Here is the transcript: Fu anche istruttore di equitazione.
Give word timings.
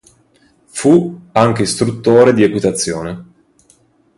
Fu 0.65 1.19
anche 1.33 1.61
istruttore 1.61 2.33
di 2.33 2.41
equitazione. 2.41 3.25